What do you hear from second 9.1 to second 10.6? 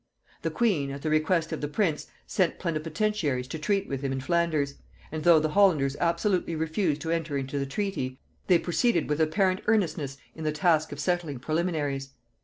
apparent earnestness in the